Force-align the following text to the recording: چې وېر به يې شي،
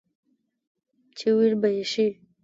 چې 1.17 1.27
وېر 1.37 1.53
به 1.61 1.67
يې 1.75 1.83
شي، 1.91 2.07